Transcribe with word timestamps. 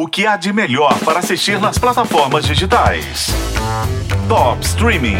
O 0.00 0.06
que 0.06 0.26
há 0.26 0.34
de 0.34 0.50
melhor 0.50 0.98
para 1.00 1.18
assistir 1.18 1.60
nas 1.60 1.76
plataformas 1.76 2.46
digitais? 2.46 3.26
Top 4.26 4.64
Streaming. 4.64 5.18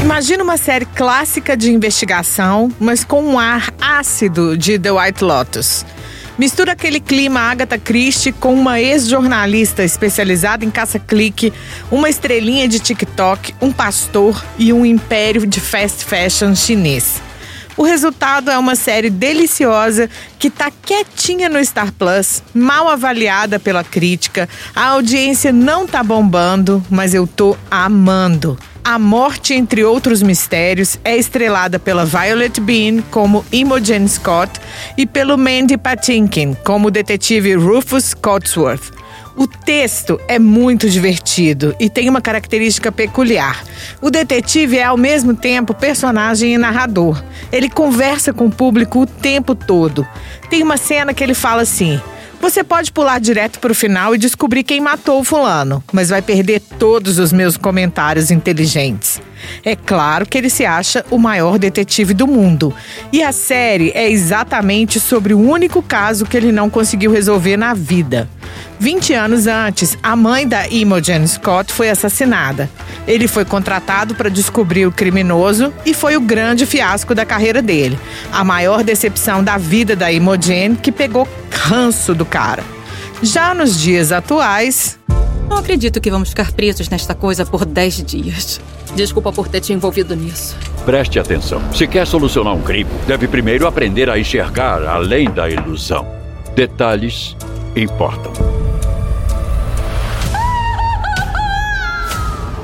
Imagina 0.00 0.44
uma 0.44 0.56
série 0.56 0.84
clássica 0.84 1.56
de 1.56 1.72
investigação, 1.72 2.70
mas 2.78 3.02
com 3.02 3.20
um 3.24 3.36
ar 3.36 3.74
ácido 3.80 4.56
de 4.56 4.78
The 4.78 4.92
White 4.92 5.24
Lotus. 5.24 5.84
Mistura 6.38 6.72
aquele 6.72 7.00
clima 7.00 7.40
Agatha 7.40 7.76
Christie 7.76 8.30
com 8.30 8.54
uma 8.54 8.80
ex-jornalista 8.80 9.82
especializada 9.82 10.64
em 10.64 10.70
caça-clique, 10.70 11.52
uma 11.90 12.08
estrelinha 12.08 12.68
de 12.68 12.78
TikTok, 12.78 13.52
um 13.60 13.72
pastor 13.72 14.40
e 14.56 14.72
um 14.72 14.86
império 14.86 15.44
de 15.44 15.60
fast 15.60 16.04
fashion 16.04 16.54
chinês. 16.54 17.20
O 17.76 17.84
resultado 17.84 18.50
é 18.50 18.58
uma 18.58 18.76
série 18.76 19.08
deliciosa 19.08 20.08
que 20.38 20.50
tá 20.50 20.70
quietinha 20.70 21.48
no 21.48 21.64
Star 21.64 21.92
Plus, 21.92 22.42
mal 22.52 22.88
avaliada 22.88 23.58
pela 23.58 23.82
crítica. 23.82 24.48
A 24.74 24.88
audiência 24.88 25.52
não 25.52 25.86
tá 25.86 26.02
bombando, 26.02 26.84
mas 26.90 27.14
eu 27.14 27.26
tô 27.26 27.56
amando. 27.70 28.58
A 28.84 28.98
Morte, 28.98 29.54
entre 29.54 29.84
outros 29.84 30.22
mistérios, 30.22 30.98
é 31.04 31.16
estrelada 31.16 31.78
pela 31.78 32.04
Violet 32.04 32.60
Bean 32.60 33.00
como 33.12 33.44
Imogen 33.52 34.08
Scott 34.08 34.60
e 34.98 35.06
pelo 35.06 35.38
Mandy 35.38 35.78
Patinkin 35.78 36.54
como 36.64 36.88
o 36.88 36.90
detetive 36.90 37.54
Rufus 37.54 38.12
Cotsworth. 38.12 39.01
O 39.36 39.46
texto 39.46 40.20
é 40.28 40.38
muito 40.38 40.88
divertido 40.88 41.74
e 41.80 41.88
tem 41.88 42.08
uma 42.08 42.20
característica 42.20 42.92
peculiar. 42.92 43.64
O 44.00 44.10
detetive 44.10 44.78
é 44.78 44.84
ao 44.84 44.96
mesmo 44.96 45.34
tempo 45.34 45.74
personagem 45.74 46.54
e 46.54 46.58
narrador. 46.58 47.22
Ele 47.50 47.68
conversa 47.68 48.32
com 48.32 48.46
o 48.46 48.50
público 48.50 49.00
o 49.00 49.06
tempo 49.06 49.54
todo. 49.54 50.06
Tem 50.50 50.62
uma 50.62 50.76
cena 50.76 51.14
que 51.14 51.24
ele 51.24 51.34
fala 51.34 51.62
assim: 51.62 52.00
você 52.42 52.64
pode 52.64 52.90
pular 52.90 53.20
direto 53.20 53.60
para 53.60 53.70
o 53.70 53.74
final 53.74 54.16
e 54.16 54.18
descobrir 54.18 54.64
quem 54.64 54.80
matou 54.80 55.20
o 55.20 55.24
fulano, 55.24 55.82
mas 55.92 56.08
vai 56.08 56.20
perder 56.20 56.60
todos 56.76 57.20
os 57.20 57.32
meus 57.32 57.56
comentários 57.56 58.32
inteligentes. 58.32 59.22
É 59.64 59.76
claro 59.76 60.26
que 60.26 60.36
ele 60.36 60.50
se 60.50 60.66
acha 60.66 61.06
o 61.08 61.18
maior 61.18 61.56
detetive 61.56 62.12
do 62.12 62.26
mundo. 62.26 62.74
E 63.12 63.22
a 63.22 63.30
série 63.30 63.92
é 63.94 64.10
exatamente 64.10 64.98
sobre 64.98 65.32
o 65.32 65.38
único 65.38 65.80
caso 65.82 66.26
que 66.26 66.36
ele 66.36 66.50
não 66.50 66.68
conseguiu 66.68 67.12
resolver 67.12 67.56
na 67.56 67.74
vida. 67.74 68.28
20 68.82 69.14
anos 69.14 69.46
antes, 69.46 69.96
a 70.02 70.16
mãe 70.16 70.44
da 70.44 70.66
Imogen 70.66 71.24
Scott 71.24 71.72
foi 71.72 71.88
assassinada. 71.88 72.68
Ele 73.06 73.28
foi 73.28 73.44
contratado 73.44 74.12
para 74.12 74.28
descobrir 74.28 74.86
o 74.86 74.90
criminoso 74.90 75.72
e 75.86 75.94
foi 75.94 76.16
o 76.16 76.20
grande 76.20 76.66
fiasco 76.66 77.14
da 77.14 77.24
carreira 77.24 77.62
dele. 77.62 77.96
A 78.32 78.42
maior 78.42 78.82
decepção 78.82 79.44
da 79.44 79.56
vida 79.56 79.94
da 79.94 80.10
Imogen, 80.10 80.74
que 80.74 80.90
pegou 80.90 81.28
ranço 81.48 82.12
do 82.12 82.24
cara. 82.26 82.64
Já 83.22 83.54
nos 83.54 83.80
dias 83.80 84.10
atuais. 84.10 84.98
Não 85.48 85.58
acredito 85.58 86.00
que 86.00 86.10
vamos 86.10 86.30
ficar 86.30 86.50
presos 86.50 86.88
nesta 86.88 87.14
coisa 87.14 87.46
por 87.46 87.64
10 87.64 88.02
dias. 88.02 88.60
Desculpa 88.96 89.30
por 89.30 89.46
ter 89.46 89.60
te 89.60 89.72
envolvido 89.72 90.16
nisso. 90.16 90.56
Preste 90.84 91.20
atenção. 91.20 91.62
Se 91.72 91.86
quer 91.86 92.04
solucionar 92.04 92.52
um 92.52 92.62
crime, 92.62 92.90
deve 93.06 93.28
primeiro 93.28 93.64
aprender 93.64 94.10
a 94.10 94.18
enxergar 94.18 94.82
além 94.82 95.30
da 95.30 95.48
ilusão. 95.48 96.04
Detalhes 96.56 97.36
importam. 97.76 98.71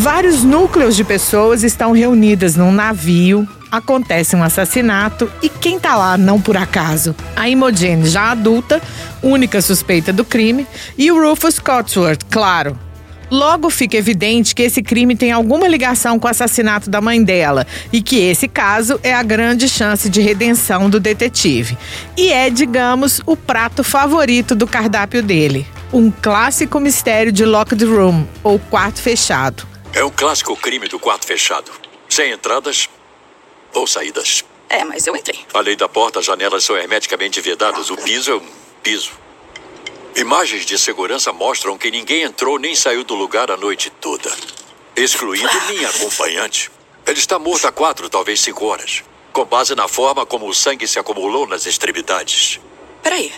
Vários 0.00 0.42
núcleos 0.42 0.96
de 0.96 1.04
pessoas 1.04 1.62
estão 1.62 1.92
reunidas 1.92 2.56
num 2.56 2.72
navio. 2.72 3.46
Acontece 3.70 4.34
um 4.34 4.42
assassinato 4.42 5.30
e 5.42 5.48
quem 5.50 5.78
tá 5.78 5.94
lá 5.94 6.16
não 6.16 6.40
por 6.40 6.56
acaso? 6.56 7.14
A 7.36 7.50
Imogen, 7.50 8.06
já 8.06 8.30
adulta, 8.30 8.80
única 9.22 9.60
suspeita 9.60 10.10
do 10.10 10.24
crime, 10.24 10.66
e 10.96 11.12
o 11.12 11.20
Rufus 11.22 11.58
Cotsworth, 11.58 12.22
claro. 12.30 12.78
Logo 13.30 13.68
fica 13.68 13.98
evidente 13.98 14.54
que 14.54 14.62
esse 14.62 14.82
crime 14.82 15.14
tem 15.14 15.32
alguma 15.32 15.68
ligação 15.68 16.18
com 16.18 16.26
o 16.26 16.30
assassinato 16.30 16.88
da 16.88 17.02
mãe 17.02 17.22
dela 17.22 17.66
e 17.92 18.00
que 18.00 18.16
esse 18.20 18.48
caso 18.48 18.98
é 19.02 19.12
a 19.12 19.22
grande 19.22 19.68
chance 19.68 20.08
de 20.08 20.22
redenção 20.22 20.88
do 20.88 20.98
detetive. 20.98 21.76
E 22.16 22.32
é, 22.32 22.48
digamos, 22.48 23.20
o 23.26 23.36
prato 23.36 23.84
favorito 23.84 24.54
do 24.54 24.66
cardápio 24.66 25.22
dele. 25.22 25.66
Um 25.92 26.10
clássico 26.10 26.80
mistério 26.80 27.30
de 27.30 27.44
locked 27.44 27.84
room, 27.84 28.24
ou 28.42 28.58
quarto 28.58 28.98
fechado. 29.02 29.69
É 29.92 30.04
um 30.04 30.10
clássico 30.10 30.56
crime 30.56 30.86
do 30.86 31.00
quarto 31.00 31.26
fechado. 31.26 31.70
Sem 32.08 32.30
entradas 32.32 32.88
ou 33.74 33.86
saídas. 33.86 34.44
É, 34.68 34.84
mas 34.84 35.06
eu 35.06 35.16
entrei. 35.16 35.44
Além 35.52 35.76
da 35.76 35.88
porta, 35.88 36.20
as 36.20 36.26
janelas 36.26 36.64
são 36.64 36.76
hermeticamente 36.76 37.40
vedadas. 37.40 37.90
O 37.90 37.96
piso 37.96 38.30
é 38.30 38.34
um 38.36 38.48
piso. 38.82 39.10
Imagens 40.14 40.64
de 40.64 40.78
segurança 40.78 41.32
mostram 41.32 41.76
que 41.76 41.90
ninguém 41.90 42.22
entrou 42.22 42.58
nem 42.58 42.74
saiu 42.74 43.02
do 43.02 43.14
lugar 43.14 43.50
a 43.50 43.56
noite 43.56 43.90
toda. 43.90 44.30
Excluindo 44.94 45.48
minha 45.68 45.88
acompanhante. 45.88 46.70
Ele 47.04 47.18
está 47.18 47.38
morto 47.38 47.66
há 47.66 47.72
quatro, 47.72 48.08
talvez 48.08 48.40
cinco 48.40 48.66
horas. 48.66 49.02
Com 49.32 49.44
base 49.44 49.74
na 49.74 49.88
forma 49.88 50.24
como 50.24 50.48
o 50.48 50.54
sangue 50.54 50.86
se 50.86 50.98
acumulou 50.98 51.48
nas 51.48 51.66
extremidades. 51.66 52.60
Peraí. 53.02 53.32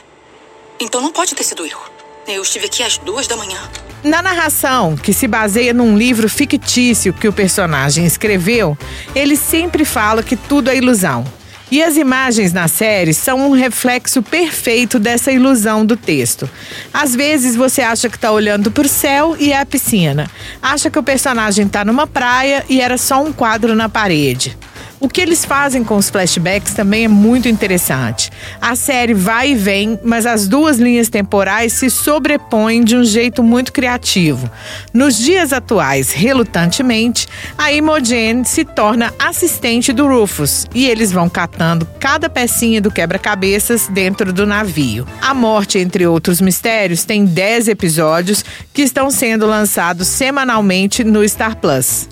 Então 0.79 1.01
não 1.01 1.13
pode 1.13 1.35
ter 1.35 1.45
sido 1.45 1.67
eu. 1.67 1.79
Eu 2.27 2.43
estive 2.43 2.67
aqui 2.67 2.83
às 2.83 2.99
duas 2.99 3.27
da 3.27 3.37
manhã. 3.37 3.59
Na 4.05 4.21
narração, 4.21 4.97
que 4.97 5.13
se 5.13 5.29
baseia 5.29 5.73
num 5.73 5.97
livro 5.97 6.29
fictício 6.29 7.13
que 7.13 7.29
o 7.29 7.33
personagem 7.33 8.05
escreveu, 8.05 8.77
ele 9.15 9.37
sempre 9.37 9.85
fala 9.85 10.25
que 10.25 10.35
tudo 10.35 10.71
é 10.71 10.77
ilusão. 10.77 11.25
E 11.71 11.83
as 11.83 11.97
imagens 11.97 12.53
na 12.53 12.67
série 12.69 13.15
são 13.15 13.49
um 13.49 13.53
reflexo 13.53 14.21
perfeito 14.21 14.99
dessa 14.99 15.31
ilusão 15.31 15.87
do 15.87 15.97
texto. 15.97 16.51
Às 16.93 17.15
vezes 17.15 17.55
você 17.55 17.81
acha 17.81 18.11
que 18.11 18.17
está 18.17 18.31
olhando 18.31 18.71
para 18.71 18.85
o 18.85 18.89
céu 18.89 19.37
e 19.39 19.53
é 19.53 19.61
a 19.61 19.65
piscina. 19.65 20.29
Acha 20.61 20.91
que 20.91 20.99
o 20.99 21.03
personagem 21.03 21.65
está 21.65 21.85
numa 21.85 22.07
praia 22.07 22.65
e 22.69 22.81
era 22.81 22.99
só 22.99 23.23
um 23.23 23.33
quadro 23.33 23.75
na 23.75 23.89
parede. 23.89 24.59
O 25.03 25.09
que 25.09 25.21
eles 25.21 25.45
fazem 25.45 25.83
com 25.83 25.97
os 25.97 26.09
flashbacks 26.09 26.75
também 26.75 27.07
é 27.07 27.09
muito 27.09 27.49
interessante. 27.49 28.31
A 28.61 28.77
série 28.77 29.13
vai 29.13 29.51
e 29.51 29.55
vem, 29.57 29.99
mas 30.05 30.27
as 30.27 30.47
duas 30.47 30.79
linhas 30.79 31.09
temporais 31.09 31.73
se 31.73 31.91
sobrepõem 31.91 32.85
de 32.85 32.97
um 32.97 33.03
jeito 33.03 33.43
muito 33.43 33.73
criativo. 33.73 34.49
Nos 34.95 35.19
dias 35.19 35.53
atuais, 35.53 36.13
relutantemente, 36.13 37.27
a 37.59 37.73
Imogen 37.73 38.45
se 38.45 38.65
torna 38.65 39.13
assistente 39.19 39.93
do 39.93 40.07
Rufus 40.07 40.69
e 40.73 40.87
eles 40.87 41.11
vão 41.11 41.29
catando 41.29 41.85
cada 41.99 42.31
pecinha 42.31 42.81
do 42.81 42.93
quebra-cabeças 42.93 43.89
dentro 43.89 44.33
do 44.33 44.47
navio. 44.47 45.05
A 45.21 45.35
Morte, 45.35 45.81
entre 45.81 46.07
outros 46.07 46.41
mistérios, 46.41 47.05
tem 47.05 47.25
10 47.25 47.67
episódios 47.67 48.45
que 48.73 48.83
estão 48.83 49.11
sendo 49.11 49.47
lançados 49.47 50.07
semanalmente 50.07 51.03
no 51.03 51.29
Star 51.29 51.57
Plus. 51.57 52.12